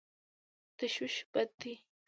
[0.77, 1.73] تشویش بد دی.